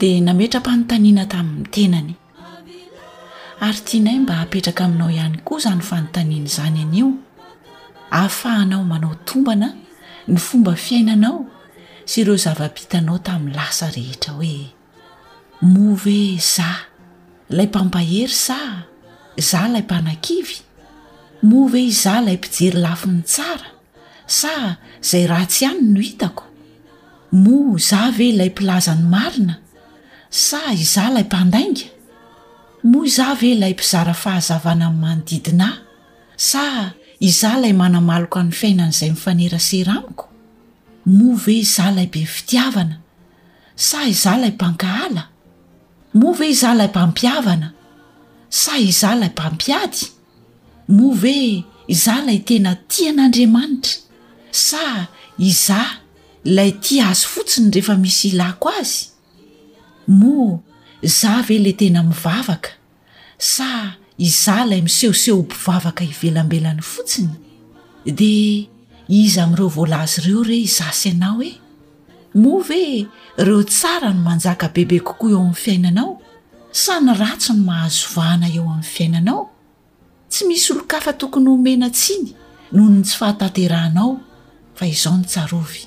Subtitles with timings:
[0.00, 2.12] de nametra mpanontaniana tamin'ny tenany
[3.66, 7.08] ary tianay mba apetraka aminao ihany koa izany fanontaniana izany anio
[8.16, 9.68] ahafahanao manao tombana
[10.30, 11.38] ny fomba fiainanao
[12.10, 14.54] sy ireo zava-bitanao tamin'ny lasa rehetra hoe
[15.72, 16.18] moa ve
[16.54, 16.70] za
[17.56, 18.60] lay mpampahery sa
[19.50, 20.56] zah ilay mpanakivy
[21.48, 23.70] moa ve zah ilay mpijery lafi ny tsara
[24.38, 24.52] sa
[25.04, 26.44] izay ratsy ihanyny no hitako
[27.44, 29.54] moa za ve ilay mpilaza ny marina
[30.30, 31.90] sa izah ilay mpandainga
[32.86, 35.82] moa izah ve ilay mpizara fahazavana anymanodidinahy
[36.38, 40.30] sa izah ilay manamaloko anyy fiainan'izay mifanerasera amiko
[41.18, 43.02] moa ve izah ilay be fitiavana
[43.74, 45.24] sa izah ilay mpankahala
[46.14, 47.68] moa ve izah lay mpampiavana
[48.48, 50.04] sa izah ilay mpampiady
[50.94, 51.36] moa ve
[51.90, 53.98] izah ilay tena tian'andriamanitra
[54.54, 55.06] sa
[55.42, 55.82] iza
[56.46, 59.09] lay ti azo fotsiny rehefa misy ilako azy
[60.06, 60.60] moa
[61.02, 62.70] za ve le tena mivavaka
[63.38, 67.30] sa iza ilay misehosehobovavaka ivelambelany fotsiny
[68.04, 68.68] de
[69.08, 71.52] izy amn'ireo voalazy ireo re izasy anao e
[72.34, 73.06] moa ve
[73.36, 76.20] reo tsara no manjaka bebe kokoa eo amin'ny fiainanao
[76.72, 79.48] sa ny ratso ny mahazovahana eo amin'ny fiainanao
[80.30, 82.34] tsy misy olo-kafa tokony omena tsiny
[82.72, 84.20] noho ny tsy fahatanterahanao
[84.74, 85.82] fa izao ny tsarovy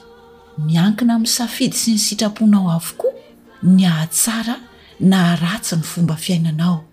[0.66, 3.22] miankina ami'ny safidy sy ny sitraponao avokoa
[3.63, 4.59] ny ahatsara
[5.00, 6.84] na aratsy ny fomba fiainanao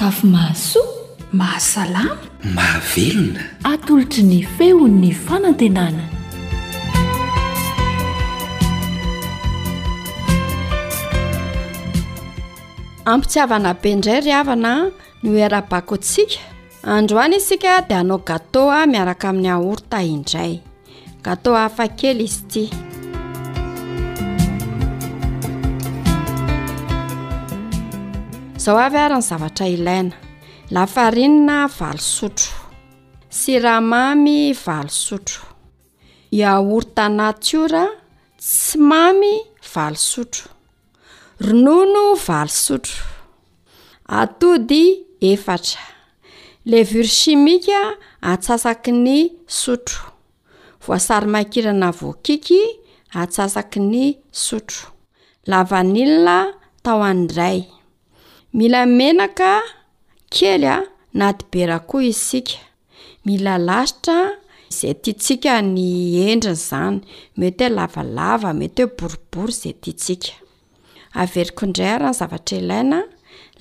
[0.07, 0.81] afa mahaso
[1.41, 2.17] mahasalama
[2.57, 3.43] mahavelona
[3.73, 6.05] atolotry ny feon'ny fanantenana
[13.13, 14.73] ampitsyavana be indray ryhavana
[15.23, 16.41] ny hoearabakontsika
[16.97, 20.53] androany isika dia anao gâtaa miaraka amin'ny aorta indray
[21.27, 22.65] gâta hafa kely izy ity
[28.67, 30.17] zao avy ary ny zavatra ilaina
[30.75, 32.53] lafarinina valosotro
[33.29, 35.43] siramamy valosotro
[36.31, 37.85] iaorta natiora
[38.41, 39.33] tsy mamy
[39.75, 40.45] valosotro
[41.49, 42.95] ronono valosotro
[44.21, 44.85] atody
[45.31, 45.81] efatra
[46.71, 47.79] levury shimika
[48.33, 49.19] atsasaky ny
[49.61, 49.99] sotro
[50.87, 52.61] voasary maikirana voakiky
[53.23, 54.05] atsasaky ny
[54.47, 54.83] sotro
[55.51, 56.37] lavanilna
[56.83, 57.59] tao an'idray
[58.59, 59.55] mila menaka
[60.35, 60.77] kely a
[61.19, 62.59] nadibera koa isika
[63.27, 64.19] mila lasitra
[64.73, 65.87] izay tia tsika ny
[66.33, 66.97] endriny izany
[67.39, 70.33] mety hoe lavalava mety hoe boribory izay tiatsika
[71.21, 72.99] averikondraara ny zavatra ilaina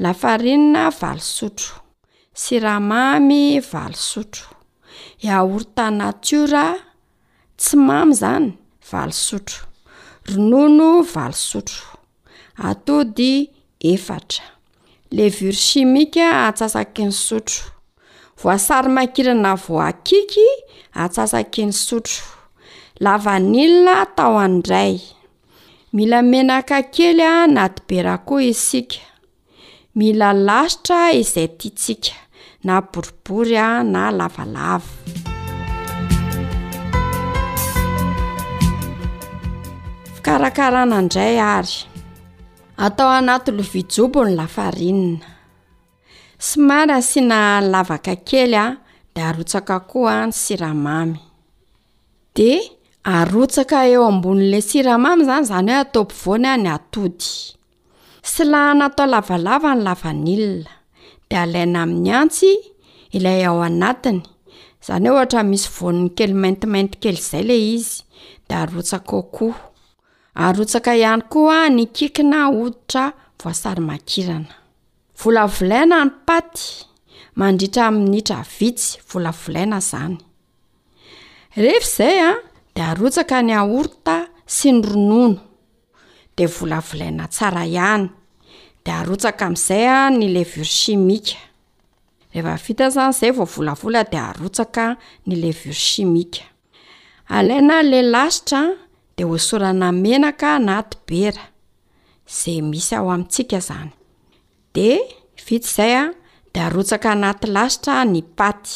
[0.03, 1.71] lafarinina valosotro
[2.41, 4.47] syramamy valosotro
[5.27, 6.65] yaorta natiora
[7.59, 8.47] tsy mamy zany
[8.91, 9.59] valisotro
[10.33, 11.81] ronono valisotro
[12.69, 13.33] atody
[13.93, 14.43] efatra
[15.11, 17.63] levury shimika atsasaky ny sotro
[18.43, 20.45] voasary makirana voakiky
[21.03, 22.15] atsasaky ny sotro
[22.99, 24.95] lavanilina tao andray
[25.93, 28.99] mila menaka kely a na tiberakoa isika
[29.97, 32.11] mila lasitra izay tiatsika
[32.63, 34.93] na boribory a na lavalava
[40.15, 41.77] fikarakarana indray ary
[42.77, 45.25] atao anaty lovijobo ny lafarinina
[46.45, 48.65] sy mara siana nylavaka kely a
[49.13, 51.15] de arotsaka koa ny siramamy
[52.35, 52.49] de
[53.17, 57.29] arotsaka eo ambon'la siramamy zany zany hoe ataopivoany a ny atody
[58.31, 60.71] sy lah natao lavalava ny lavanilna
[61.29, 62.51] de alaina amin'ny antsy
[63.15, 64.19] ilay ao anatiny
[64.85, 67.93] zany ho ohatra misy vonn'ny kely maintimaintykely izay le izy
[68.47, 69.47] da arotsaka ko
[70.35, 74.55] arotsaka ihany koa ny kikina oditra voasary makirana
[75.21, 76.65] volavolaina ny paty
[77.39, 80.17] mandritra minitra vitsy volavolaina zany
[81.55, 82.31] ezay a
[82.75, 84.15] de arotsaka ny aorta
[84.45, 85.39] sy ny ronono
[86.37, 88.05] de volavolaina tsara ihany
[88.85, 93.31] de arotsakaam'izaya ny levur imikavnay
[93.81, 94.17] vola de
[97.35, 98.61] atkyeile lasitra
[99.15, 99.15] aydsk anaty asitra
[108.03, 108.19] ny
[108.49, 108.75] aty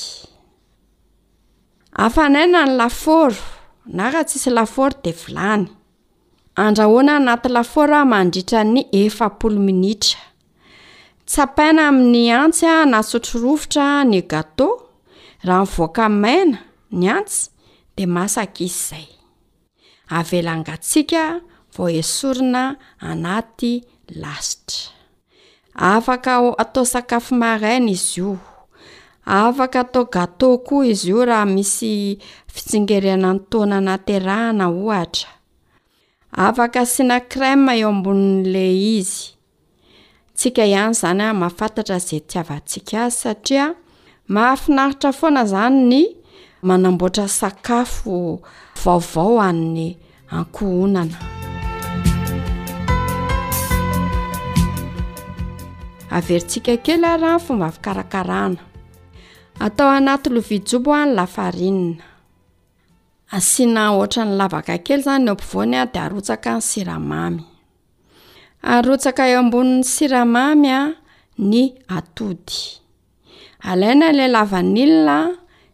[1.98, 3.42] afnaina ny lafaôro
[3.96, 5.66] na ratsisy lafaôro de vilany
[6.66, 10.20] andraoana anaty lafaoro mandritrany efapolo minitra
[11.30, 14.68] tsapaina amin'ny antsy a natsotrorovitra ny gata
[15.48, 16.58] raha nyvoaka maina
[17.00, 17.40] ny antsy
[17.96, 19.06] de masak izy zay
[20.18, 21.40] avelangatsika
[21.76, 24.92] vo esorina anaty lasitra
[25.74, 28.38] afaka atao sakafo maraina izy io
[29.26, 32.18] afaka atao gâteau koa izy io raha misy
[32.54, 35.30] fitsingereana nytaona na terahana ohatra
[36.32, 38.66] afaka sy na krèma eo amboni'n'le
[39.00, 39.38] izy
[40.38, 43.66] tsika ihany izany a mahafantatra zay tiavantsika azy satria
[44.36, 46.04] mahafinaritra foana izany ny
[46.62, 48.42] manamboatra sakafo
[48.84, 49.96] vaovao ann'ny
[50.32, 51.18] ankohonana
[56.12, 58.60] averintsika kely aran fomba fikarakarana
[59.60, 62.04] atao anaty lovi jobo a ny lafarinina
[63.36, 67.44] asiana oatra ny lavaka kely zany ny mpivony a de arotsaka ny siramamy
[68.64, 70.82] arotsaka eo ambonin'ny siramamy a
[71.38, 72.56] ny atody
[73.64, 75.18] alaina lay lavanilina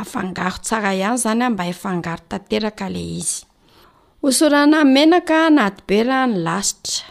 [0.00, 2.56] afangaotsara ihany zanyamba engaoteke
[4.22, 7.04] ioenaka nabe any lasitra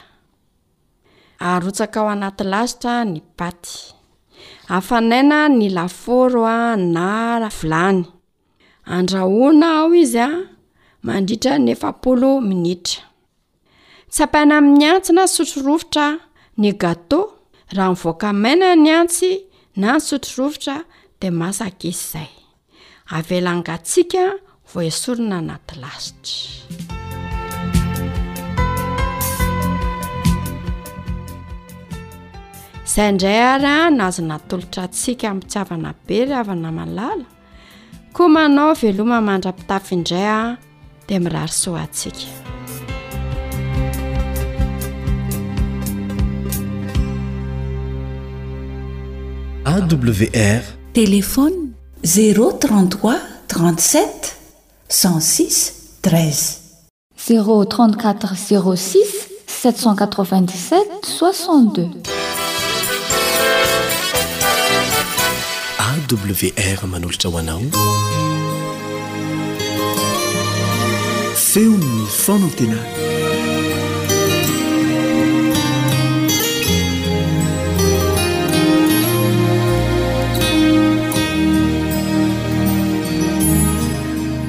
[1.40, 6.60] aotsaka o anaty lasitra ny patyaina ny laforoa
[6.96, 16.06] naanyandraona ao izyamanitranyefapolo minitrasyapaina amin'ny antsy na sotrorovitra
[16.62, 17.20] ny gata
[17.78, 19.32] rahanivoaka maina ny antsy
[19.82, 20.76] na ny sotrorovitra
[21.20, 22.30] de masakisay
[23.18, 24.24] avelangatsika
[24.74, 26.40] voisorona anaty lasitra
[32.88, 37.26] izay indray ary a nazo natolotra atsika mitsiavana be ry avana malala
[38.16, 40.40] ko manao veloma mandra-pitafyindray a
[41.08, 42.28] dia mirarysoatsika
[49.76, 50.64] awr
[51.00, 51.71] telefony
[52.06, 52.98] 0e33
[53.48, 54.36] 37
[54.90, 56.58] 16 13
[57.16, 58.36] ze34
[58.76, 62.12] 06 797 62
[66.26, 67.62] awr manolatra ho anao
[71.36, 73.11] feono fan antena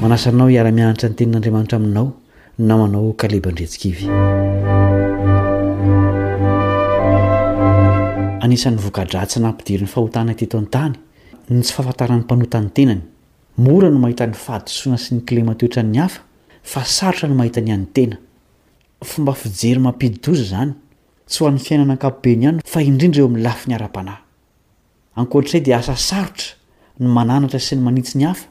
[0.02, 2.06] manasanao iara-mianitra ny tenin'andriamanitra aminao
[2.66, 4.04] na manao kalebandretsikivy
[8.46, 10.96] anisan'ny vokadratsy nampidiry ny fahotana teto an-tany
[11.54, 13.02] ny tsy fahafantaran'ny mpanotany tenany
[13.66, 16.20] mora no mahita ny fahadisoana sy ny klema toetra ny hafa
[16.72, 18.18] fa sarotra no mahita ny anytena
[19.10, 20.74] fomba fijery mampididozy zany
[21.30, 24.18] tsy ho an'ny fiainana ankapobeny hany fa indrindra eo amin'ny lafi ny ara-panahy
[25.14, 26.50] ankoatray di asa sarotra
[26.98, 28.50] ny mananatra sy ny manitsy ny hafa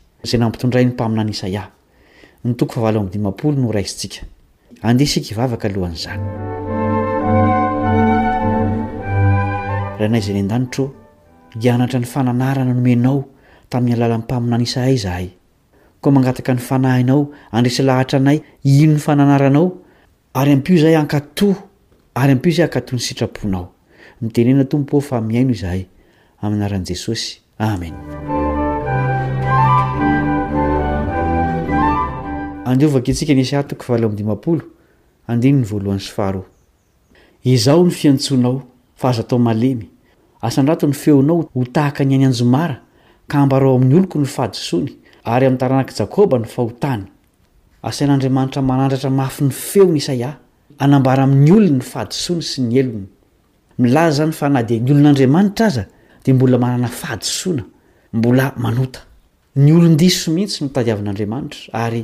[0.25, 1.67] zay nampitondrayny mpaminan isaia
[2.45, 4.21] ny toko favao ambidimampolo norastsika
[4.87, 6.21] andesikvavakon'zny
[9.99, 10.85] rahanayzny andanitro
[11.65, 13.19] ianatra ny fananarana nomenao
[13.71, 15.27] tamin'ny alalan'ny mpaminany isaia zahay
[16.01, 17.19] ko mangataka ny fanahinao
[17.51, 18.39] andresy lahatra anay
[18.81, 19.65] ino ny fananaranao
[20.39, 21.47] ary ampio zay ankato
[22.21, 23.65] ary ampo zay ankatoh ny sitraponao
[24.21, 25.85] mitenena tompo fa miaino izahay
[26.41, 27.97] amanaran'jesosy amen
[37.43, 38.61] izaho ny fiantsonao
[38.95, 39.87] fa azo tao malemy
[40.41, 42.75] asandrato ny feonao ho tahaka ny ainy anjomara
[43.27, 44.91] ka mbarao amin'ny oloko ny fahadisony
[45.23, 47.03] ary ami'ntaranak' jakoba ny fahotany
[47.83, 50.29] asin'andriamanitra manandratra mafy ny feo ny isaia
[50.77, 55.85] anambara amin'ny olo ny fahadisony sy nyelonynyana d nyolon'andriamanitra aa
[56.25, 57.63] d mbola manana fahadsona
[58.13, 58.53] mbola
[59.57, 62.03] onyolodiomihintsy notadiavin'andriamanitra ary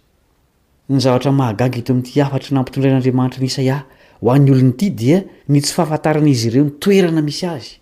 [0.89, 3.77] nzatra mahagag eto ami'ty afatry nampitondrain'andriamanitra ny isaia
[4.21, 5.19] ho an'ny olony ity dia
[5.49, 7.75] nyo tsy fahafantaran'izy ireo nytoerana misy azy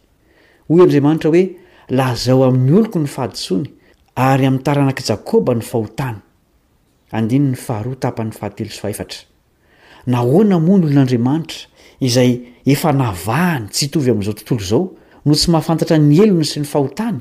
[0.68, 1.44] hoy andriamanitra hoe
[1.96, 3.68] lahazao amin'ny oloko ny fahadisony
[4.16, 6.20] ary ami'nytaranak' jakoba ny fahotanyhoanamoa
[10.44, 11.68] ny olon'andriamanitra
[12.02, 12.32] izay
[12.74, 14.86] efa navahany tsy itovy amn'izao tontolo zao
[15.26, 17.20] no tsy mahafantatra ny elony sy ny fahotany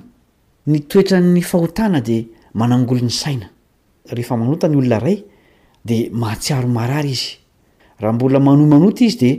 [0.67, 2.29] ny toetra'ny fahotana d
[5.91, 7.29] de mahatsiaromarary izy
[8.01, 9.31] raha mbola manomanota izy de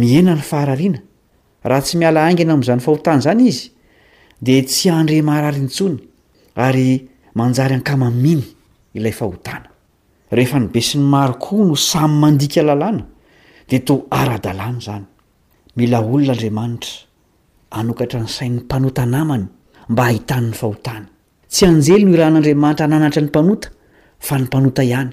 [0.00, 1.00] miena ny faharaliana
[1.68, 3.66] raha tsy miala angna am'izany fahotana zany izy
[4.46, 5.96] de tsy andre marary ntsony
[6.66, 6.88] ary
[7.38, 8.44] manjary ankamaminy
[8.96, 9.68] ilayahotana
[10.34, 13.04] ehefa ny be sy ny maro koa no samy mandika lalàna
[13.70, 15.04] de to ara-dalàna zany
[15.76, 16.92] mila olona andriamanitra
[17.78, 19.44] anokatra ny sai'ny mpanota namany
[19.92, 21.04] mba ahitanyny fahotany
[21.52, 23.68] tsy anjely no iran'andriamanitra nanatra ny mpanota
[24.26, 25.12] fa ny mpanota ihany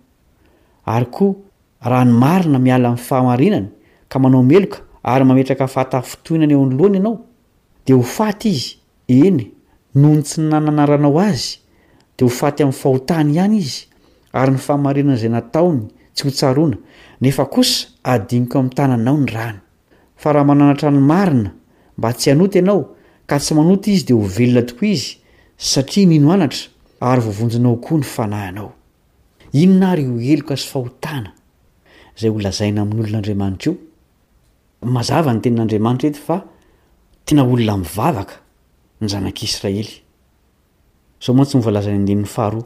[0.85, 1.33] ay koa
[1.81, 3.67] rany marina miala ami'ny fahamarinany
[4.09, 7.19] ka manao meloka ary mametraka afatafotoinany aon lohany ianao
[7.85, 8.75] de ho faty izy
[9.07, 9.51] eny
[9.95, 11.59] noho ny tsy nananaranao azy
[12.17, 13.85] de ho faty ami'ny fahotany ihany izy
[14.33, 15.81] ary ny fahamarinana zay nataony
[16.15, 16.77] tsy hona
[17.21, 19.57] nefaosa adiniko am'ny tananao ny rany
[20.15, 21.51] fa raha mananatra ny marina
[21.97, 22.95] mba tsy anota ianao
[23.27, 24.99] ka tsy manota izy de ho velonatoa
[28.51, 28.80] io
[29.53, 31.33] inona ary o eloka sy fahotana
[32.17, 33.77] zay olazaina amin'n'olon'andriamanitra io
[34.95, 36.37] mazava ny tenin'andriamanitra ety fa
[37.25, 38.37] tena olona mivavaka
[39.01, 39.89] ny zanak'israely
[41.23, 42.63] zao moa tsy mivoalazainy andenn'ny faharoa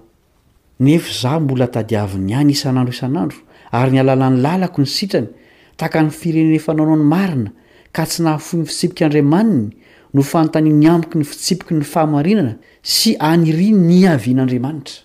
[0.80, 3.38] nefa zah mbola tadiaviny any isan'andro isan'andro
[3.71, 5.30] ary ny alalan'ny lalako ny sitrany
[5.78, 7.52] taka ny fireneny fanaonao ny marina
[7.93, 9.65] ka tsy nahafo ny fitsipikaandriamaniny
[10.13, 15.04] no fantanyny amiky ny fitsipoky ny fahamarinana sy anyrin ny avyan'andriamanitra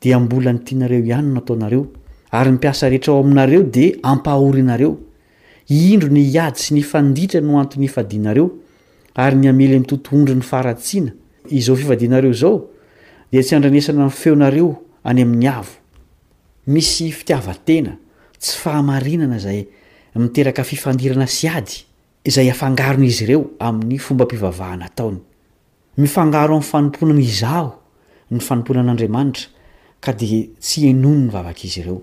[0.00, 1.86] de ambola ny tianareo ihanyno ataonareo
[2.32, 4.92] ary ny piasa rehetra ao aminareo de ampahorinareo
[5.68, 8.46] indro ny ady sy ny fanditra no antn'ny ifadinareo
[9.14, 11.12] ary ny amely amtotndryny anaoeoeoyavna
[22.24, 22.52] yye'y
[23.98, 25.20] fombaivavahanaaoygo
[25.92, 27.68] am'ny fanponana izao
[28.30, 29.44] ny fanponan'andriamanitra
[30.00, 32.00] kade tsy henony ny vavaka izy ireo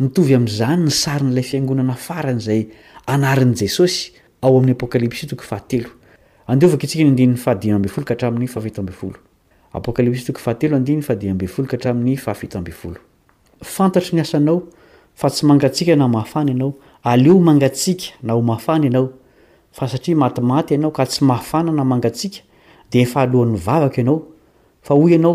[0.00, 2.62] mitovy am'izany ny sarin'ilay fiangonana faranyay
[3.08, 3.68] nanat ny
[14.26, 14.58] aaao
[15.18, 19.08] fa tsy mangatsika na afana anao aleo mangatsika na o afany anao
[19.72, 22.38] fa satria matimaty ianao ka tsy maafanana mangatika
[22.92, 25.34] deefaohan'ny vavaka anaoanao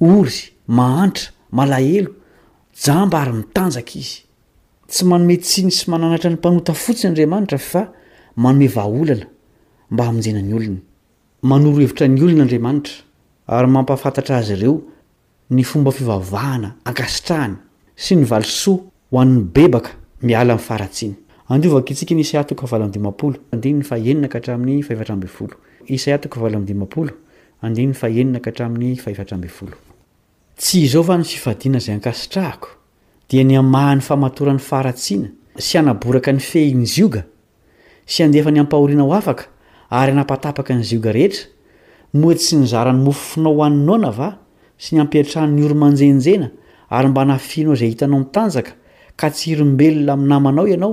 [0.00, 0.24] o
[0.76, 1.24] mahantra
[1.58, 2.10] malahelo
[2.84, 4.16] jamba ary mitanjaka izy
[4.90, 7.82] tsy manome tsiny sy mananatra ny mpanota fotsinyandriamanitra fa
[8.42, 9.26] manome vaaolana
[9.92, 10.80] mba ainjenany olony
[11.50, 12.94] manorohevitra ny olonaandriamanitra
[13.56, 14.74] ary mampahafantatra azy ireo
[15.54, 17.54] ny fomba fivavahana akasitrahany
[17.96, 18.24] sy ny
[27.92, 29.70] sa'y ey'ny
[30.60, 32.68] tsy izao va ny fifadiana zay ankasitrahako
[33.30, 35.28] dia ny amaha n'ny famatoran'ny faratsiana
[35.66, 37.22] sy anaboraka ny fehi ny zioga
[38.12, 39.44] sy andefa ny ampahoriana ho afaka
[40.00, 41.44] ary anapatapaka ny zioga rehetra
[42.20, 44.28] moa tsy nyzarany mofofinao hoaninao na va
[44.84, 46.48] sy ny ampitrahn'ny oromanjenjena
[46.96, 48.72] ary mba nafinao izay hitanao nitanjaka
[49.20, 50.92] ka tsy irombelona ami'n namanao ianao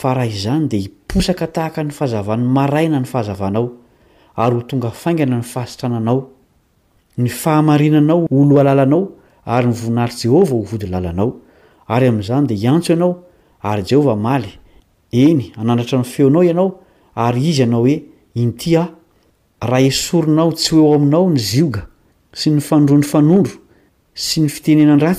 [0.00, 3.66] fa raha izany de hiposaka tahaka ny fahazavany maraina ny fahazavanao
[4.40, 6.37] ary ho tongafaingana ny fahsitrananao
[7.22, 9.02] ny fahamarinanao oloha lalanao
[9.54, 11.30] ary nyvoinahtry jehova ovody lalanao
[11.94, 13.12] ary am'izany de iantso ianao
[13.70, 14.50] ary jehova maly
[15.22, 16.68] eny anandatra ny feonao ianao
[17.24, 17.96] ary izy ianaohoe
[18.42, 18.86] iniaah
[20.06, 21.82] sorinao tsy heo aminao ny iga
[22.32, 25.14] sy nyadodaaa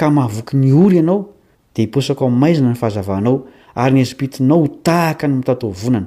[0.00, 1.20] ahavoky ny o anao
[1.74, 3.36] de aaizna ny fahazavahnao
[3.82, 6.06] aryny ezipitinao taaka ny mitatvonana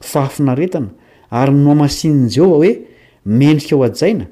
[0.00, 0.88] fa hafinaretana
[1.30, 2.80] ary noamasin'ni jehovah hoe
[3.24, 4.26] mendrika o ajaina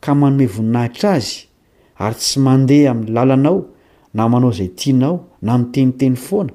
[0.00, 1.48] ka manome voninahitra azy
[1.98, 3.64] ary tsy mandeha ami'ny lalanao
[4.14, 6.52] na manao zay tianao na mi'teniteny foana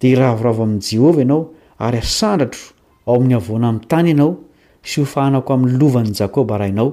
[0.00, 2.74] dea iravoravo amin' jehovah ianao ary asandratro
[3.06, 4.38] ao amin'ny avoana amin'ny tany ianao
[4.82, 6.92] sy hofahnako amin'ny lovany jakoba rahainao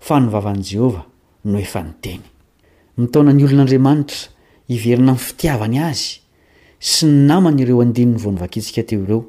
[0.00, 1.02] fa nyvavan'i jehova
[1.44, 2.20] no efa nyteny
[2.98, 4.28] nytaonany olon'andriamanitra
[4.68, 6.20] iverina n'ny fitiavany azy
[6.82, 9.22] sy ny namany ireo andinny vonivakitsika teo reo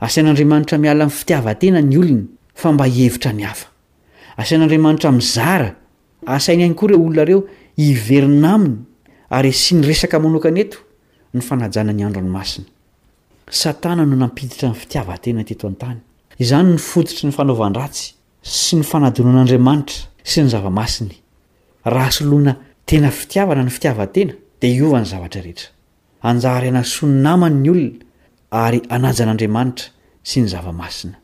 [0.00, 3.68] asin'andriamanitra miala n'ny fitiavantena ny olony fa mba hihevitra ny hafa
[4.36, 5.70] asin'andriamanitra mizara
[6.26, 7.40] asainy any koa re olonareo
[7.78, 8.78] iverina aminy
[9.30, 10.78] ary sy ny resaka manokana eto
[11.34, 12.66] ny fanana ny andro anymasina
[13.60, 15.98] satana no nampiditra ny fitiavatena teto antany
[16.38, 18.06] izany ny fodotry ny fanaovandratsy
[18.42, 22.56] sy ny fanadonoan'andriamanitra sy ny vamasinyao
[22.88, 25.58] ena fitiavana ny fitiavatenadey
[28.52, 29.90] ary anajan'andriamanitra
[30.24, 31.18] sy ny zavamasina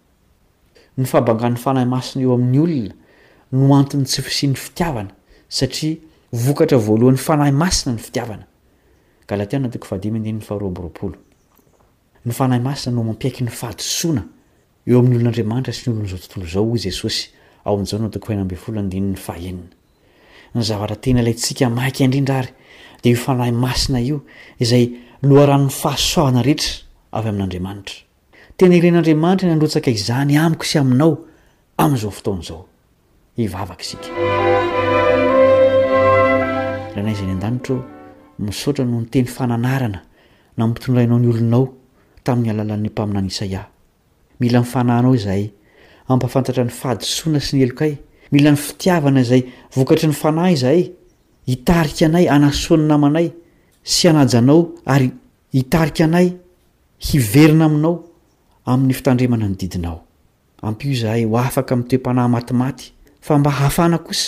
[1.00, 2.92] ny fahbanga'ny fanahy masina eo amin'ny olona
[3.54, 5.14] no antony tsy sin'ny fitiavana
[5.48, 5.96] satria
[6.32, 8.46] vokatra voalohany fanahy masina ny fitiavanay
[12.34, 14.26] anahy masina no mampiaiky ny fahadisoana
[14.86, 15.72] eo a'yolonandamanitra
[20.62, 22.50] snnalay ntsika maiky indrindra ary
[23.02, 24.20] de fanahy masina io
[24.60, 26.83] izay loarano ny fahasoahana rehetra
[27.18, 27.94] avy amin'andriamanitra
[28.58, 31.12] tena iren'andriamanitra ny androtsaka izany amiko sy aminao
[31.82, 32.62] amn'izao fotaon'izao
[33.44, 34.08] ivavaka isika
[36.96, 37.78] ranay zay ny an-danitro
[38.38, 40.00] misotra no nyteny fananarana
[40.56, 41.64] na mitondrainao ny olonao
[42.24, 43.62] tamin'ny alalan'ny mpaminany isaia
[44.40, 45.46] mila ny fanahnao izay
[46.10, 47.94] ampafantatra ny fahadisoaina sy ny elokay
[48.34, 49.46] mila ny fitiavana zay
[49.76, 50.84] vokatry ny fanay izahy
[51.54, 53.28] itarika anay anasoan'ny namanay
[53.84, 54.60] sy anajanao
[54.94, 55.10] ary
[55.54, 56.28] hitarikaanay
[57.04, 57.96] hiverina aminao
[58.72, 59.98] amin'ny fitandremana ny didinao
[60.66, 62.86] ampio zahay ho afaka ami toem-panahy matimaty
[63.26, 64.26] fa mba hafana kosa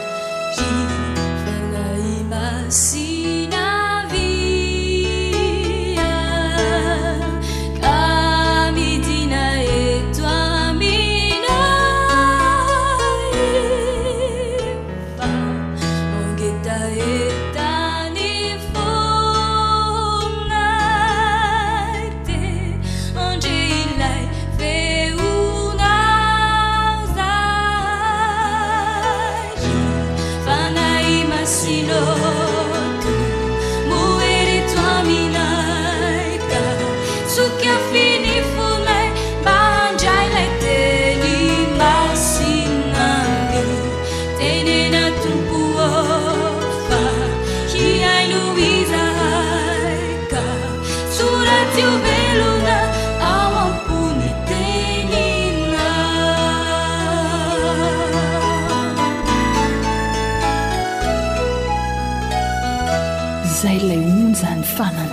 [64.76, 65.13] 抓门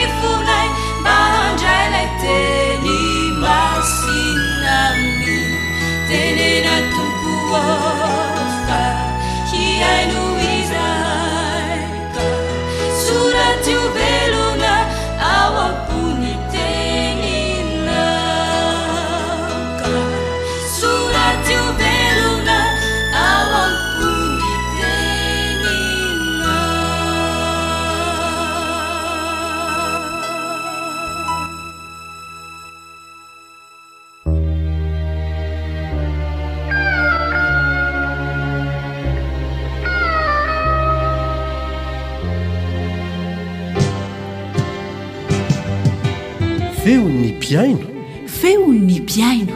[47.59, 47.79] ain
[48.27, 49.53] feony mpiaino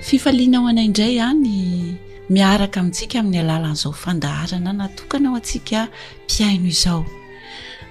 [0.00, 1.96] fifalianao anayindray a ny
[2.34, 5.80] miaraka amintsika amin'ny alalan'izao fandaharana natokana ao antsika
[6.28, 7.00] mpiaino izao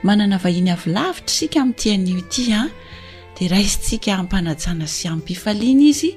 [0.07, 2.69] manana vahiny avolavitra sika mi'ntian'io itya ah.
[3.37, 6.11] dia raisy ntsika ampanajana sy amin'ypifaliana izy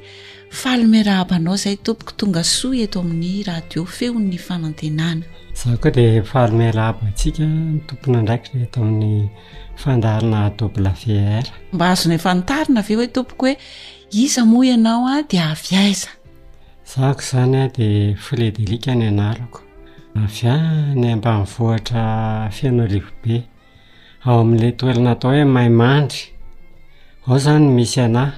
[0.51, 5.23] faalmera abanao izay tompoko tonga so eto amin'ny radio feo'ny fanatenana
[5.59, 9.15] zah koa di falmera abantsika n tompona ndraiki eto amin'ny
[9.83, 13.53] fandarina dobla vir mba azon fanana ave hoe tomok hoe
[14.23, 16.11] iz mo ianaoa di aaiza
[16.93, 17.87] zah ko izany a di
[18.25, 19.59] flet delika ny analoko
[20.23, 22.03] avy ahny amba nivohatra
[22.57, 23.37] fianao livo be
[24.27, 26.21] ao amin'la toelana atao hoe maimandry
[27.27, 28.33] ao zany misy anah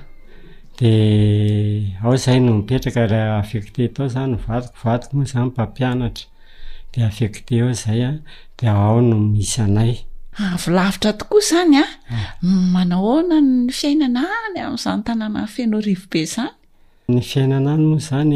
[2.02, 6.24] dao zay no mipetraka ra afekte tao zany vatokovatoko moa zany mpampianatra
[6.92, 8.20] de afekte eo zay an ah,
[8.58, 11.88] de ao no misanayvitratokoa zany ah.
[12.74, 16.54] maahonany fiainanayamzanytanànafeno rivo be zany
[17.12, 18.34] ny fiainan any moa zany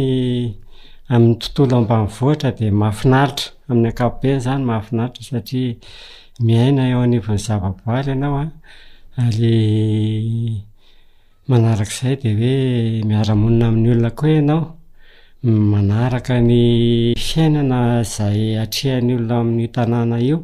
[1.14, 5.70] amn'ny tontolo ambanivohatra de mahafinaitra am'ny ankapobe zany mahafinaitra satria
[6.46, 8.50] miaina eo anivonyzavaboaly ianao a ah.
[9.24, 9.58] ary
[11.48, 14.76] manarak'izay de hoe miara-monina amin'nyolona koa ianao
[15.42, 20.38] manaraka ny fiainana zay atrianyolona amin'nytanana io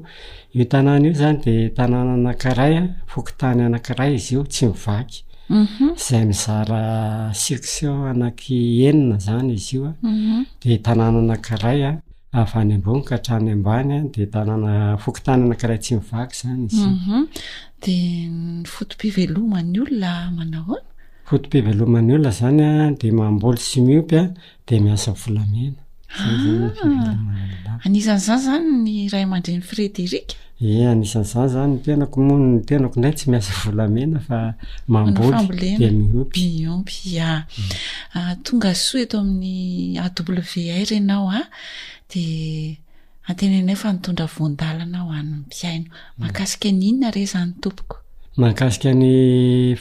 [0.55, 2.83] itanana io zany de tanana anankiraya
[3.17, 5.97] okitany anankiray izy io tsy mivaky mhm.
[5.97, 10.45] zay mizara siio anak enina zany izy ioa mhm.
[10.63, 16.85] de tanana anankirayan avanyambonikahtrany ambany de tanana fokotany anakiray tsy mivak zanyizy
[21.39, 22.35] lznydabolo ah,
[27.85, 30.19] symyanisan'zan zany ny ray mandrenyfrderikan'zy
[31.55, 35.81] zanytenaonotenako ndray tsy iasadimyatonga
[38.51, 38.65] mm.
[38.75, 40.29] ah, soa eto amin'ny w
[40.83, 41.47] irenao a ah,
[42.13, 42.25] de
[43.31, 45.95] antenanay fa notondra vondalana ho any npiaino mm.
[46.19, 47.97] mahakasika ninona re zany tompoko
[48.41, 49.13] mahakasika ny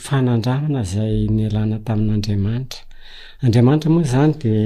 [0.06, 2.84] fanandramana izay ny alana tamin'n'andriamanitra
[3.46, 4.62] andriamanitra moa zany dia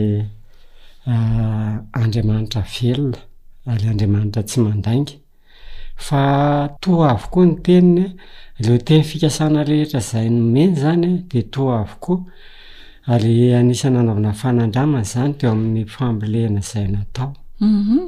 [1.14, 3.22] ah, andriamanitra velona
[3.72, 5.14] ary andriamanitra tsy mandainga
[6.06, 6.22] fa
[6.82, 8.06] toa avokoa ny teniny
[8.66, 12.18] leo teny fikasana rehetra zay nomeny izany dia toa avokoa
[13.14, 17.30] ary anisany anaovana fanandramana zany teo amin'ny fambilehana izay natao
[17.62, 18.00] mhm.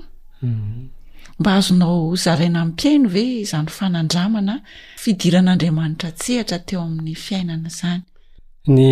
[0.41, 0.94] mm.
[1.39, 4.55] mba azonao zaraina n'piaino ve zany fanandramana
[5.01, 8.01] fidiran'andriamanitra tsy hatra teo amin'ny fiainana zany
[8.75, 8.83] ny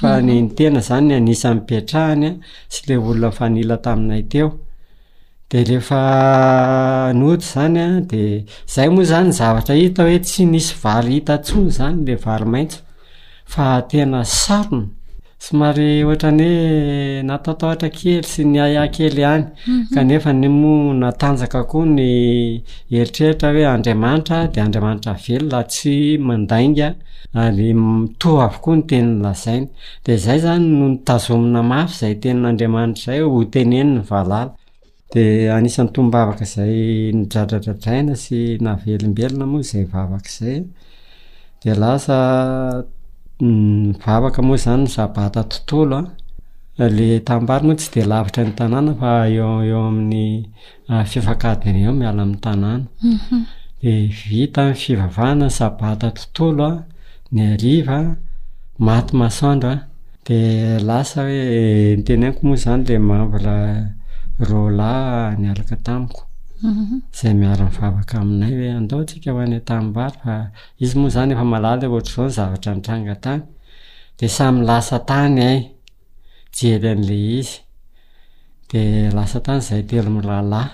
[0.00, 2.32] fa ny ny tena zany nisanmipetrahany a
[2.72, 4.48] tsy le olona nyfanila taminay teo
[5.50, 6.02] de lehefa
[7.20, 8.22] nyoto zany a de
[8.68, 12.80] izay moa zany zavatra hita hoe tsy nisy valy hita tsoy zany le valy maintso
[13.52, 14.95] fa tena sarona
[15.46, 16.52] somary ohatranye
[17.28, 19.84] natataotra kely sy ny ayakely any mhm.
[19.94, 22.08] kanefa nymo natanjaka koa ny
[22.98, 25.94] eritreritra hoe andriamanitra de andramanitra velolatsy
[26.34, 26.94] adainay
[27.66, 27.68] i
[28.46, 29.58] akoa ny tenylaai
[30.04, 34.40] d zay zany no tazomina mafy zay tennandriamanitra zay ho tenenyny valala
[35.14, 35.24] de
[35.56, 36.74] anisan'ny tombavaka zay
[37.20, 40.58] ndradradradraina sy navelimbelona moa zay vavakzay
[41.62, 42.18] de lasa
[43.40, 46.06] vavaka moa zany ny zabata tontolo an
[46.80, 46.88] ah.
[46.96, 50.24] le tammbary moa tsy de lavitra ny tanàna fa eeo amin'ny
[50.92, 53.40] ah, fifankadiny eo miala ami'ny tanàna mhm.
[53.82, 53.92] de
[54.28, 56.80] vita my fivavahna ny zabata tontolo a
[57.34, 57.98] ny ariva
[58.86, 59.82] maty masandro a
[60.26, 60.38] de
[60.88, 63.54] lasa hoe eh, nyteneniko moa zany la mabra
[64.48, 66.20] rolay ny alaka tamiko
[67.14, 70.34] zay miara-nivavaka aminay hoe andao ntsika hoan'y tabay fa
[70.82, 73.42] izy moa zanyefamaaoatrzao ny zavatra ntangatany
[74.18, 75.58] de samy lasa tany ay
[76.56, 77.52] jery an'la izy
[78.70, 78.80] de
[79.16, 80.68] lasa tany zay telo mirahlah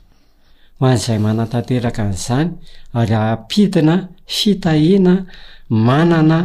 [0.78, 2.50] ho an'izay manatanteraka n'zany
[3.00, 3.96] ary ampidina
[4.26, 5.14] fitahiana
[5.68, 6.38] manana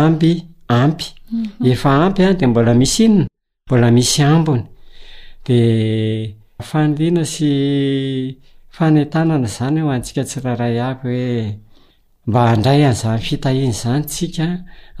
[0.00, 0.32] amby
[0.80, 3.26] ampyamydmbolamisinn mhm.
[3.66, 4.64] mbola misy ambony
[5.46, 6.32] dia
[6.62, 8.38] fanlina sy
[8.70, 11.58] fanetanana zany ho antsika tsy raharay aby hoe
[12.26, 14.46] mba handray an'zany fitahiny zany tsika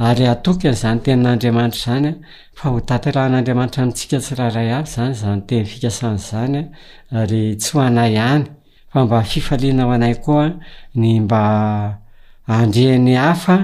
[0.06, 2.10] ary atokyn'zany tennandiamanitra zany
[2.58, 6.60] fa ho tatyrahn'andriamanita amtsika tsy raharayay zanyzanytefikasn'zany
[7.18, 8.46] ary tsy oanay any
[8.92, 10.46] fa mba fifaliana ao anay koa
[11.00, 11.40] ny mba
[12.58, 13.56] andreny hafa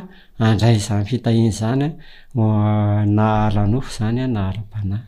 [0.51, 5.08] andray zany fitahiny zanyanalanofo zany na alpanay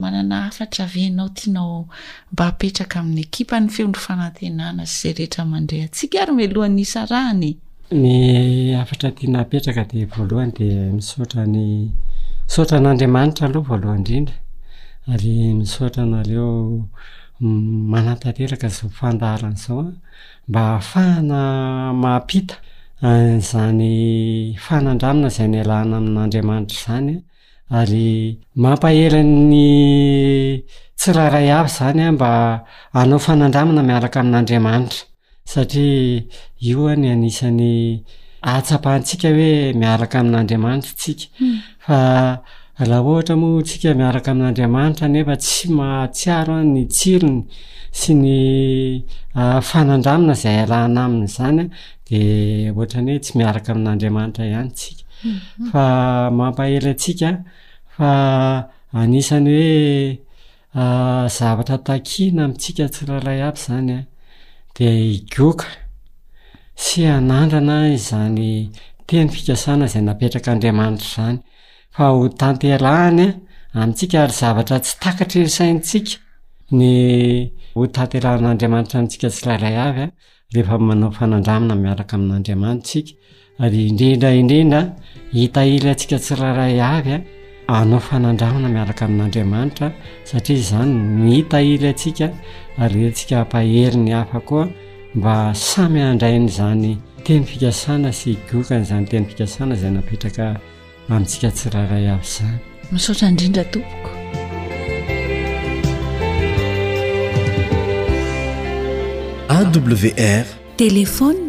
[0.00, 1.78] manana afatra avenao tianao
[2.32, 7.48] mba apetraka amin'ny ekipa ny feondry fanantenana sy zay rehetra mandra ntsika ary melohanyisa rahany
[8.02, 8.06] ny
[8.82, 11.62] afatra tiana apetraka de voalohany de misaotrany
[12.48, 14.36] misaotran'andriamanitra aloha voalohany indrindra
[15.12, 16.48] ary misaotra naleo
[17.92, 19.88] manatanteraka zao fandaaran' zaoa
[20.48, 21.38] mba hafahana
[22.02, 22.56] mampita
[23.10, 27.16] an'izany eh, fanandramina izay ny alana amin'n'andriamanitra izany
[27.70, 30.64] ary mampahelanny
[30.98, 32.30] tsirarayavy zany a mba
[32.92, 35.04] anao fanandramana mialaka amin'andriamanitra
[35.46, 36.22] satria
[36.66, 38.02] io a ny anisan'ny
[38.42, 41.56] atsapahantsika hoe mialaka amin'andriamanitra tsika hmm.
[41.86, 41.98] fa
[42.80, 47.40] aha ohatra mo sika mialaka amin'n'andriamanitra nefa tsy mahtsiaro ny tsirony
[47.98, 48.34] sy ny
[49.68, 51.70] fanandramina zay alana aminyzany
[52.10, 52.18] de
[52.78, 55.02] ohtranyhoe tsy mialaka amin'andriamanitra ihanysika
[55.70, 57.30] fa mampahely ntsika
[57.96, 58.10] fa
[59.00, 60.18] anisan'ny
[60.76, 64.00] hoe zavatra takina amitsika tsy lalay avy zany a
[64.74, 65.68] dia igoka
[66.82, 68.70] sy anandrana izany
[69.06, 71.36] te ny fikasana zay napetrakaandriamanitra zany
[71.94, 73.26] fa hotantelahany
[73.80, 76.16] amtsika zavatra tsy takatrrsaintsika
[76.78, 76.88] ny
[77.76, 80.06] hotantelan'adriamanitra tsika tsy lalay avya
[80.54, 83.12] rehefa manao fanandramina miaraka amin'andriamanitra sika
[83.58, 84.82] ary indrindraindrindra
[85.34, 87.16] hita ily antsika tsiraharay avy
[87.68, 89.88] a anao fanandramana miaraka amin'andriamanitra
[90.30, 90.92] satria izany
[91.24, 92.26] nyhita ily antsika
[92.82, 94.64] ary hoe antsika ampaheriny hafa koa
[95.18, 95.36] mba
[95.66, 96.94] samy andrainy izany
[97.26, 100.44] teny fikasana sy gokany zany teny fikasana zay napetraka
[101.10, 102.56] amintsika tsiraharay avy izany
[102.94, 104.12] misaotra indrindra tompoko
[109.60, 110.46] awr
[110.82, 111.40] telefôny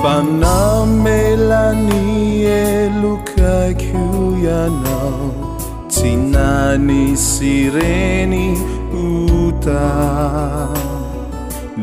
[0.03, 0.57] fana
[1.03, 4.97] melanie lukaquiana
[5.97, 8.47] tinani sireni
[9.07, 10.79] uta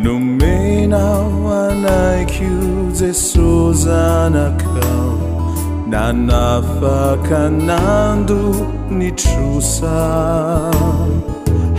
[0.02, 5.18] no menao anaikyo jesosanakao
[5.88, 10.70] nanafakanando ni trosa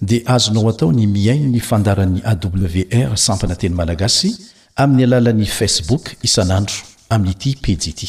[0.00, 4.36] dia azonao atao ny miaino ny fandaran'ny awr sampana teny malagasy
[4.76, 6.76] amin'ny alalan'ni facebook isan'andro
[7.10, 8.08] amin'nyity pejy ity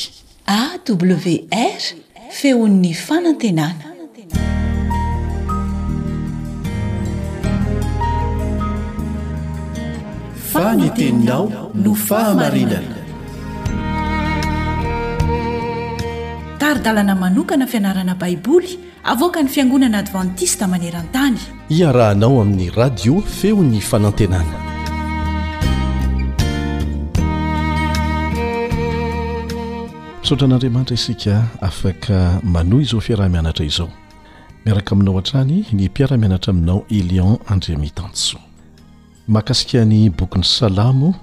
[0.51, 1.81] awr
[2.37, 3.87] feon'ny fanantenana
[10.51, 12.95] faniteninao no fahamarinanaao
[19.07, 21.37] avoka ny fiangonana advantista maneran-tany
[21.69, 24.53] iarahanao amin'ny radio feony fanantenana
[30.21, 33.89] misotran'andriamanitra isika afaka manoa izo fiaraha-mianatra izao
[34.65, 38.37] miaraka aminao an-trany ny mpiaramianatra aminao elion andriamitanso
[39.27, 41.15] mahakasikany bokyn'ny salamo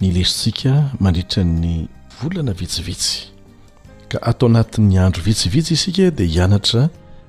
[0.00, 1.88] ny lesintsika mandritrany
[2.22, 3.18] volana vitsivitsy
[4.08, 6.88] ka atao natin'ny andro vitsivitsy isika dia hianatra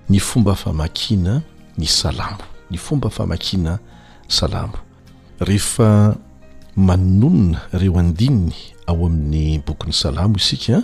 [0.09, 1.41] ny fomba famakina
[1.77, 3.79] ny salambo ny fomba famakina
[4.27, 4.77] salambo
[5.39, 6.15] rehefa
[6.75, 8.53] manononina ireo andininy
[8.87, 10.81] ao amin'ny bokyn'ny salambo isika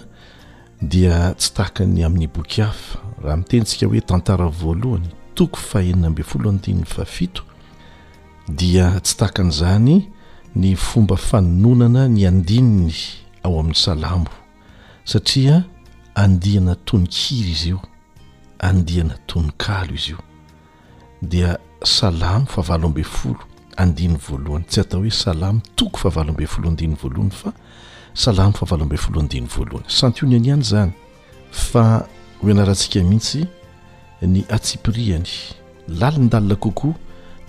[0.81, 6.49] dia tsy tahakany amin'ny bokiafa raha miteny ntsika hoe tantara voalohany toko fahenina ambe folo
[6.49, 7.43] andininy fa fito
[8.49, 10.07] dia tsy tahakan'izany
[10.55, 12.95] ny fomba fanononana ny andininy
[13.43, 14.31] ao amin'ny salambo
[15.03, 15.63] satria
[16.15, 17.81] andiana toninkiry izy io
[18.59, 20.17] andiana toninkalo izy io
[21.21, 23.39] dia salamo fahavalo ambe folo
[23.77, 27.53] andiny voalohany tsy atao hoe salamo toko fahavalo amben folo andiany voalohany fa
[28.13, 30.91] salamo fahavalo amben folo andiany voalohany santoni any ihany zany
[31.51, 32.07] fa
[32.41, 33.45] hoanarantsika mihitsy
[34.21, 35.29] ny atsipiriany
[35.87, 36.93] lalindalina kokoa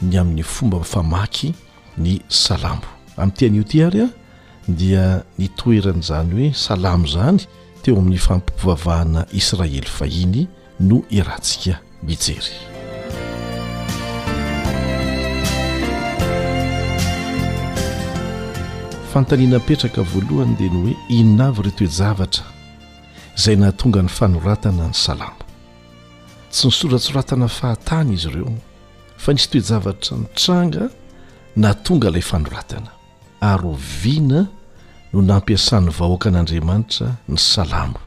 [0.02, 1.54] ny amin'ny fomba famaky
[1.98, 2.86] ny salamo
[3.16, 4.08] amin'y tian'io ty ary a
[4.68, 7.46] dia nitoerany zany hoe salamo zany
[7.82, 10.48] teo amin'ny fampipovavahana israely fahiny
[10.80, 12.52] no irantsika mijery
[19.12, 22.44] fantanina petraka voalohany dia ny hoe innavy ire toejavatra
[23.38, 25.42] izay naatonga ny fanoratana ny salambo
[26.52, 28.52] tsy nisoratsoratana fahatany izy ireo
[29.22, 30.82] fa nisy toejavatra nitranga
[31.62, 32.90] na tonga ilay fanoratana
[33.50, 34.40] ary ovina
[35.12, 38.00] no nampiasan'ny vahoaka an'andriamanitra ny salambo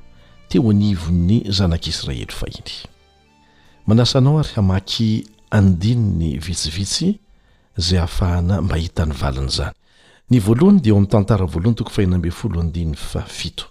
[0.53, 2.73] teo anivon'ny zanak'israely fahiny
[3.87, 5.07] manasanao ary hamaky
[5.57, 7.07] andini ny vitsivitsy
[7.85, 9.73] zay hafahana mahita ny valina zany
[10.29, 13.65] ny voalohany di o amin'ny tantara voalohany toko fahinambe folo andinny fafito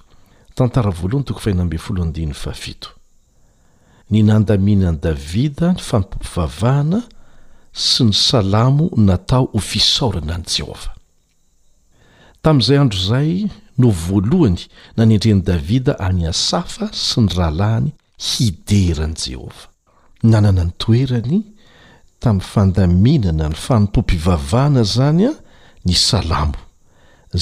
[0.58, 2.90] tantara voalohany toko fahinambe flo andinny fa fito
[4.10, 7.04] ny nandaminani davida ny famompompivavahana
[7.72, 10.90] sy ny salamo natao ho fisaorana ani jehovah
[12.42, 13.50] tamin'izay andro izay
[13.82, 14.66] no voalohany
[14.96, 17.90] nanendren'i davida any asafa sy ny rahalahny
[18.28, 19.68] hideran'i jehovah
[20.22, 21.40] nanana ny toerany
[22.22, 25.34] tamiyn'y fandaminana ny fanompo-pivavahana zany a
[25.84, 26.60] ny salambo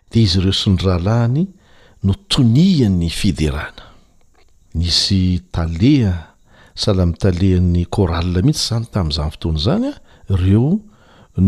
[0.08, 1.42] de izy ireo sy ny rahalahny
[2.02, 3.84] no tonihan'ny fiderana
[4.72, 6.14] nisy taleha
[6.72, 9.94] salami talehan'ny koral mihitsy zany tam'izany fotoana zany a
[10.34, 10.70] ireo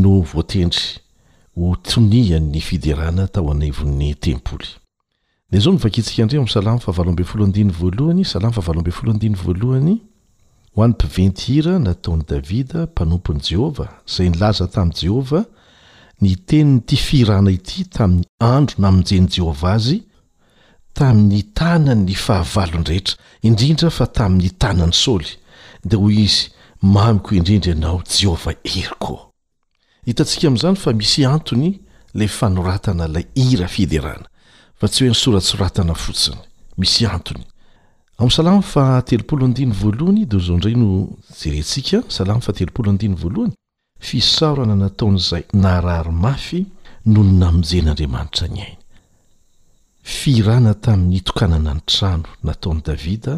[0.03, 1.01] no voatendry
[1.57, 4.69] ho tonihan'ny fiderana tao anaivon'ny tempoly
[5.51, 8.93] ne zao no vakitsika indriy ami'y salamy fahavalo ambe folo andiny voalohany salamy favalo ambe
[8.99, 9.97] folo andiny voalohany
[10.77, 15.45] hoan'ny mpiventy hira nataon'i davida mpanompon' jehovah zay nilaza tamin'i jehovah
[16.25, 19.99] ny teninyty firana ity tamin'ny andro na amonjeny jehovah azy
[20.97, 23.17] tamin'ny tana ny fahavalon rehetra
[23.49, 25.33] indrindra fa tamin'ny tanany saoly
[25.85, 26.41] dea hoy izy
[26.95, 29.17] mamiko indrindra ianao jehovah heryko
[30.07, 31.71] hitantsika amin'izany fa misy antony
[32.15, 34.25] la fanoratana ilay ira fiderana
[34.81, 36.41] fa tsy hoe nysora-tsoratana fotsiny
[36.79, 37.45] misy antony
[38.19, 41.09] am'ysalamo fa telopolo andiny voalohany da ozao ndray no
[41.41, 43.55] jerentsika salam fatelopolo andiny voalohany
[44.09, 46.61] fisaorana nataon'izay nararymafy
[47.15, 48.79] nony namojen'andriamanitra ny ainy
[50.15, 53.35] firana tamin'ny tokanana ny trano nataony davida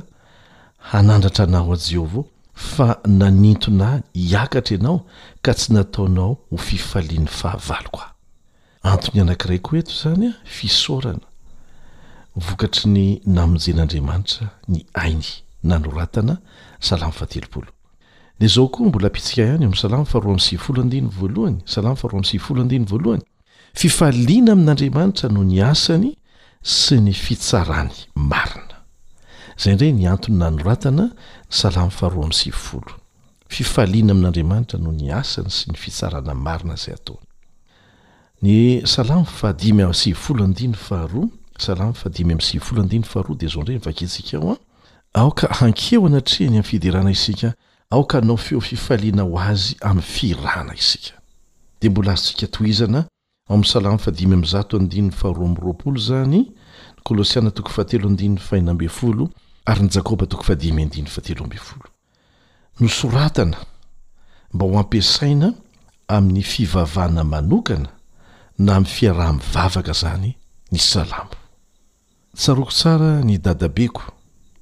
[0.90, 2.24] hanandratra anaho a jeovao
[2.72, 2.88] fa
[3.20, 4.98] nanintona hiakatra ianao
[5.42, 8.14] ka tsy nataonao ho fifalian'ny fahavaloko ah
[8.92, 11.26] anton'ny anakirayko eto izany a fisaorana
[12.36, 16.36] vokatry ny namonjen'andriamanitra ny ainy nanoratana
[16.80, 17.66] salam fatelopolo
[18.40, 23.22] ne zao koa mbola itsika iny a'nysalamfaroam'y sivolonoyvoaohny
[23.74, 26.10] fifaliana amin'n'andriamanitra no ny asany
[26.62, 28.76] sy ny fitsarany maina
[29.66, 31.04] ay ndray ny'yna
[31.50, 34.92] sahamsvfiaina amin'nariamanitra no n
[38.44, 41.28] any snyainaayosivoh
[41.58, 44.56] salamo ady'hr dezonrevaktsika ao a
[45.14, 47.54] aoka hankeo anatreany am'ny fiderahna isika
[47.90, 51.14] aoka hanao feo fifaliana ho azy am'y firana isika
[51.80, 53.04] de mbola azntsikaiznas
[62.80, 63.56] no soratana
[64.52, 65.52] mba ho ampiasaina
[66.08, 67.88] amin'ny fivavahna manokana
[68.58, 70.36] na ami'y fiaraha-mivavaka zany
[70.72, 71.30] ny salamo
[72.34, 74.10] tsaroko tsara ny dadabeko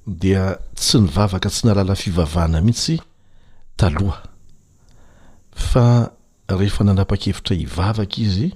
[0.06, 2.96] dia tsy nyvavaka tsy nalala fivavahna mihitsy
[3.80, 4.22] taloha
[5.70, 5.86] fa
[6.58, 8.48] rehefa nanapa-kefitra hivavaka izy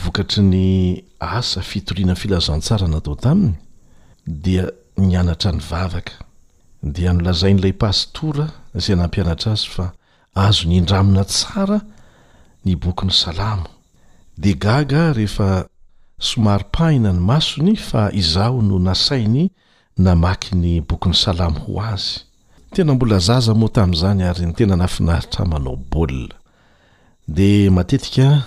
[0.00, 0.64] vokatry ny
[1.20, 3.52] asa fitorianan filazantsara natao taminy
[4.42, 4.64] dia
[5.02, 6.12] ni anatra ny vavaka
[6.94, 8.46] dia nolazain'ilay pahstora
[8.82, 9.84] zay nampianatra azy fa
[10.44, 11.78] azo nyindramina tsara
[12.66, 13.66] ny bokyny salamo
[14.40, 15.50] di gaga rehefa
[16.18, 19.50] somary pahina ny masony fa izaho no nasainy
[19.98, 22.20] namaky ny bokyn'ny salamo ho azy
[22.74, 26.34] tena mbola zaza moa tam'izany ary ny tena nafinaritra manao baolina
[27.28, 28.42] de matetika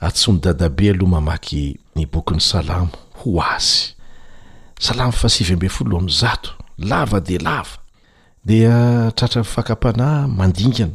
[0.00, 3.92] atsomy dadabe aloha mamaky ny bokyn'ny salamo ho azy
[4.80, 7.78] salamo fa sivybe foloh am'y zato lava de lava
[8.44, 8.58] de
[9.16, 10.94] tratrafakampana mandingana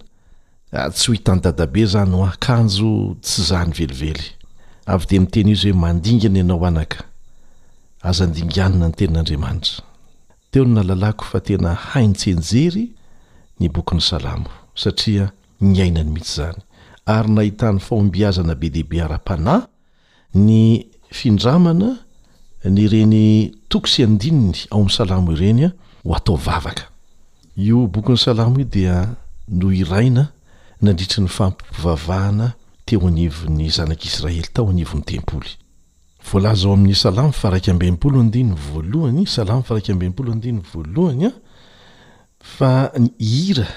[0.73, 4.38] ah, tsy ho hitany dadabe zany ho akanjo tsy za ny velively
[4.85, 6.99] avy de miteny izy hoe mandingana ianao anaka
[8.09, 9.77] azandinganina ny tenin'andriamanitra
[10.51, 12.83] teoy na lalako fa tena haintsenjery
[13.59, 14.47] ny bokyny salamo
[14.81, 15.25] satria
[15.61, 16.61] ny ainany mihitsy zany
[17.05, 19.67] ary nahitany faombiazana be dehibe ara-panahy
[20.35, 21.89] ny findramana
[22.75, 25.71] ny reny tokosy andininy ao amin'ny salamo ireny a
[26.03, 26.83] ho atao vavaka
[27.57, 29.15] io bokony salamo i dia
[29.47, 30.27] no iraina
[30.81, 32.53] nandritry ny fampimpivavahana
[32.89, 35.49] teo anivony zanak'israely tao anivon'ny tempoly
[36.31, 40.31] volaza ao amin'ny salamo faraik abenimpolo diny voalohany samfaabenpolo
[40.73, 41.39] valoanya ah.
[42.55, 42.73] fa
[43.03, 43.67] ny hira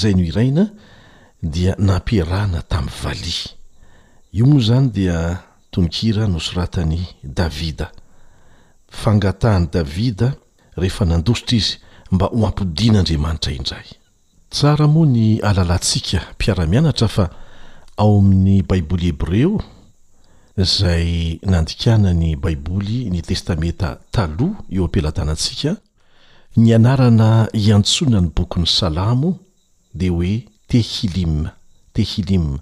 [0.00, 0.64] zay no iraina
[1.54, 3.50] dia nampiarana tamn'ny valia
[4.36, 5.18] io moa izany dia
[5.72, 7.00] tononkira nosoratany
[7.38, 7.88] davida
[9.00, 10.28] fangatahany davida
[10.82, 11.74] rehefa nandositra izy
[12.12, 13.88] mba o ampidinaandriamanitra indray
[14.52, 17.24] tsramoa ny alalantsikapiara-mianatrafa
[18.02, 19.60] ao amin'ny baiboly heb reo
[20.56, 25.70] zay nandikana ny baiboly ny testamenta taloha eo ampilatanatsika
[26.62, 27.30] ny anarana
[27.64, 29.30] iantsoina ny bokyny salamo
[30.00, 30.34] de hoe
[30.70, 31.38] tehilimm
[31.96, 32.56] tehilima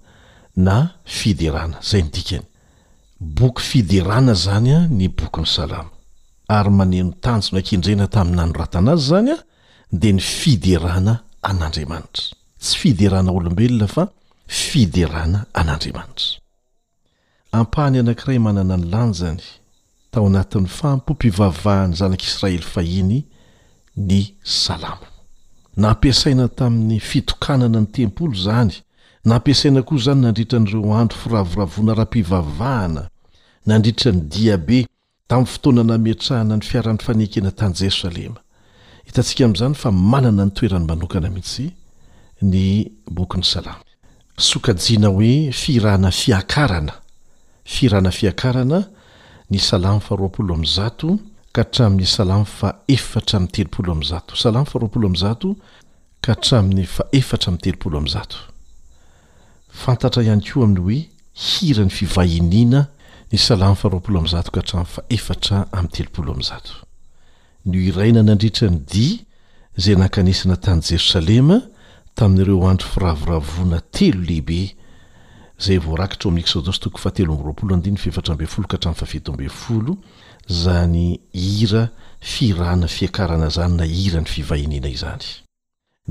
[0.67, 0.77] na
[1.19, 2.45] fiderana zay nydikany
[3.39, 5.91] boky fiderana zany a ny bokyny salamo
[6.57, 9.39] ary maneno tanjo nankendrena taminanoratana azy zany a
[10.01, 11.15] de ny fiderana
[11.49, 12.25] an'andriamanitra
[12.63, 14.05] tsy fiderana olombelona fa
[14.59, 16.39] fiderana an'andriamanitra
[17.59, 19.43] ampany anankiray manana ny lanjany
[20.11, 23.19] tao anatin'ny fampompivavahany zanak'isiraely fahiny
[23.97, 25.07] ny salamo
[25.77, 28.77] nampiasaina tamin'ny fitokanana ny tempolo zany
[29.31, 33.03] nampiasaina koa izany nandritra nyireo andro firavoravona raha-m-pivavahana
[33.71, 34.79] nandritra ny diabe
[35.31, 38.41] tamin'ny fotoanana mietrahana ny fiarany fanekena tany jerosalema
[39.07, 41.67] hitantsika amin'izany fa manana ny toerany manokana mihitsy
[42.43, 42.63] ny
[43.19, 43.85] bokyny salamo
[44.41, 46.93] sokajiana hoe firana fiakarana
[47.65, 48.85] firahna fiakarana
[49.51, 51.19] ny salam faroapolo amzato
[51.53, 55.37] ka hatramin'ny salamo fa efatra m teloooa safza
[56.23, 58.23] ka htramin'ny faefatra my tlopolomza
[59.85, 61.01] fantatra ihany koa amin'ny hoe
[61.45, 62.87] hirany fivahiniana
[63.33, 66.61] ny salam frooozao ka hatram'ny fa efatra am'ny telopoloamza
[67.67, 69.21] no iraina nandritra ny di
[69.77, 71.61] zay nankanisina tany jerosalema
[72.19, 74.61] tamin'n'ireo andro firavoravona telo lehibe
[75.65, 77.33] zay voarakitra oamin'ny esodos tokoy fatelo
[77.89, 79.93] rolfefatrab folo ka htam fafitobfolo
[80.63, 81.07] zany
[81.45, 81.85] hira
[82.33, 85.25] firana fiakarana zany na hirany fivahiniana izany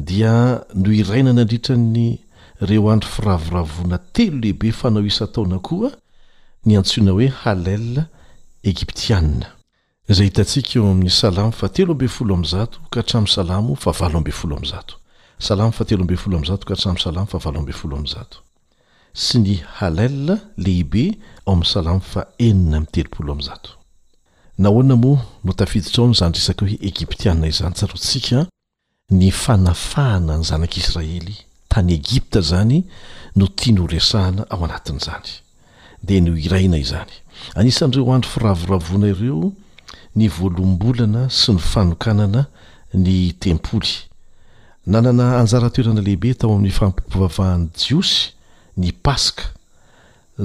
[0.07, 0.33] dia
[0.81, 2.07] no iraina n andritrany
[2.69, 5.89] reo andro firavoravona telo lehibe fanao isa taona koa
[6.65, 7.89] ny antsoina hoe halel
[8.71, 9.47] egiptiana
[10.15, 14.17] zay hitantsika eo amin'ny salamo fa telo abe folo am'zat ka hatramn'y salamo fa valo
[14.21, 14.79] ab folo 'za
[15.41, 18.41] salamo fa telo ambe folo am'zato ka tram' salamo fa valoambe folo am'n zato
[19.15, 21.15] sy ny halel lehibe
[21.45, 23.71] ao amn'ny salamo fa enina my telopolo amzato
[24.59, 28.45] nahoana moa notafiditraon'izany risaka hoe egiptianina izany tsarontsika
[29.11, 31.35] ny fanafahana ny zanak'israely
[31.69, 32.83] tany egypta zany
[33.35, 35.29] no tia no olesahana ao anatin'izany
[36.03, 37.13] dea no iraina izany
[37.55, 39.53] anisan'ireo andro firavoravona ireo
[40.15, 42.45] ny voalombolana sy ny fanokanana
[42.93, 44.08] ny tempoly
[44.89, 48.19] nanana anjara toerana lehibe tao amin'ny fampompovavahany jiosy
[48.81, 49.45] ny paska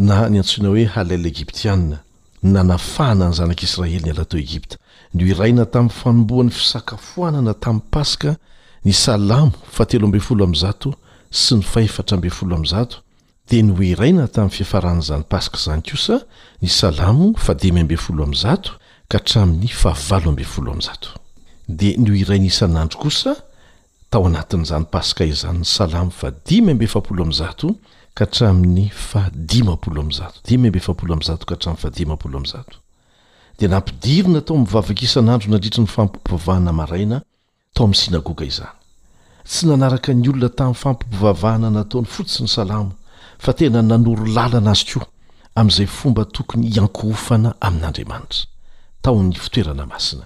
[0.09, 1.97] na ny antsoina hoe halala egiptiana
[2.43, 4.77] ny nanafahana ny zanak'israely ny ala tao egipta
[5.15, 8.31] no iraina tamin'ny fanomboan'ny fisakafoanana tamin'ny paska
[8.87, 10.91] ny salamo fatelo ambe folo am'nyzato
[11.41, 12.97] sy ny fahefatra mbe folo am'nyzato
[13.51, 16.17] dia no eraina tamin'ny fieafarahan'izany paska izany kosa
[16.63, 18.71] ny salamo fademy ambe folo am'nyzato
[19.11, 21.09] ka hatramin'ny faavalo amben folo amin'nzato
[21.79, 23.33] dia no iraina isan'andro kosa
[24.15, 27.67] tao anatin'izany paska izany ny salamo fa dimy mbe fapolo amnzato
[28.17, 32.61] ka htramin'ny fadimapolo amzato dimybe fapolmzao ka htram'nyfadimpolza
[33.59, 37.19] dia nampidirina tao aminnvavakisanandro nandlritry ny fampompivavahana maraina
[37.75, 38.79] tao amin'ny synagoga izany
[39.51, 42.93] tsy nanaraka ny olona tamin'ny fampompivavahana nataony fotsi ny salamo
[43.45, 45.09] fa tena nanoro lalana azy koa
[45.59, 48.47] amin'izay fomba tokony iankofana amin'andriamanitra
[49.03, 50.25] tao n'ny fitoerana masina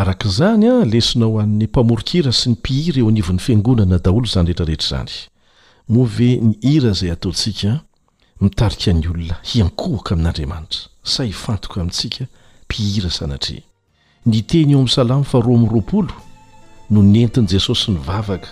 [0.00, 5.12] arakaizany a lesinao hoan'ny mpamorikira sy ny mpihira eo anivon'ny fiangonana daolo izany rehetrarehetra izany
[5.92, 7.70] moa ve ny hira izay ataontsika
[8.42, 10.80] mitarika ny olona hiankohaka amin'andriamanitra
[11.12, 12.22] sa hifantoka amintsika
[12.66, 13.62] mpihira sanatria
[14.30, 16.14] ny teny eo amin'ny salamo fa roa min'nroapolo
[16.92, 18.48] no nentin'i jesosy ny vavaka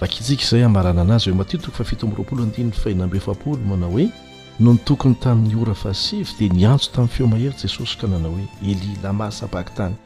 [0.00, 4.06] vakitsika izay amarana anazy hoe matitoko fa fito ami'nyroapolo d anaefaol manao hoe
[4.60, 8.46] no ny tokony tamin'ny ora fahsi dia niantso tamin'ny feo mahery jesosy ka nanao hoe
[8.62, 9.96] eli lamasabaky tany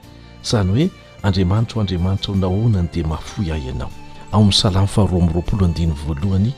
[0.45, 0.91] zany hoe
[1.23, 3.91] andriamanitra ho andriamanitra ho nahoanany de mahfo yahy ianao
[4.33, 6.53] ao amin'ny salamo faharoa ami'yroapolo adiny voalohany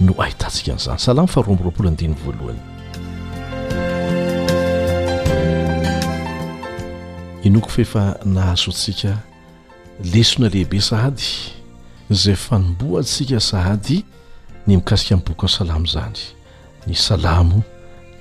[0.00, 2.60] no ahitantsika n'izany salamo faharoa ami' roapolo adiny voalohany
[7.42, 9.18] inoko faefa nahazontsika
[10.14, 11.24] lesona lehibe sahady
[12.10, 14.04] zay fanombohatsika sahady
[14.66, 16.20] ny mikasika min'yboka n salamo zany
[16.86, 17.62] ny salamo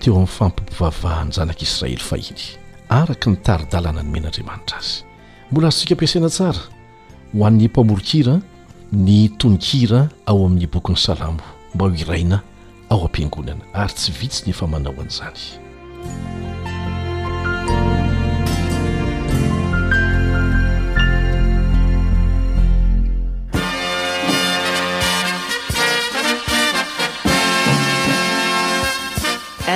[0.01, 5.03] teo amin'ny fampompivavahany zanak' israely fahiny araka ny taridalana ny menandriamanitra azy
[5.51, 6.61] mbola aotsika ampiasaina tsara
[7.33, 8.35] ho an'ny mpamoronkira
[8.93, 11.43] ny tononkira ao amin'ny bokyn'ny salamo
[11.75, 12.37] mba ho iraina
[12.89, 15.43] ao ampiangonana ary tsy vitsiny efa manao an'izany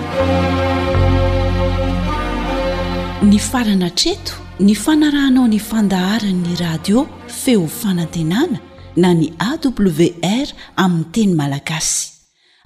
[3.28, 4.32] ny farana treto
[4.66, 7.02] ny fanarahnao ny fandaharanyny radio
[7.42, 8.58] feo fanantenana
[8.96, 10.46] na ny awr
[10.84, 12.08] amiy teny malagasy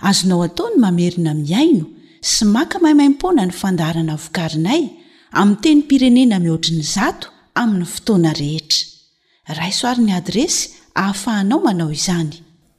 [0.09, 1.85] azonao ataony mamerina miaino
[2.33, 4.83] sy maka maimaimpona ny fandaharana vokarinay
[5.41, 7.27] ami teny pirenena mihoatriny zato
[7.61, 8.87] aminy fotoana rehetra
[9.59, 10.61] raisoarin'ny adresy
[10.95, 12.37] hahafahanao manao izany